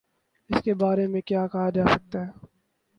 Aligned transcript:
اس 0.49 0.61
کے 0.63 0.73
بارے 0.73 1.05
میں 1.07 1.21
کیا 1.21 1.45
کہا 1.47 1.69
جا 1.69 1.83
سکتا 1.85 2.25
ہے۔ 2.25 2.31